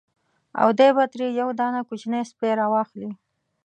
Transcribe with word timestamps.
او 0.61 0.69
دی 0.77 0.89
به 0.95 1.03
ترې 1.11 1.27
یو 1.39 1.49
دانه 1.59 1.81
کوچنی 1.87 2.21
سپی 2.29 2.51
را 2.59 2.65
واخلي. 2.73 3.11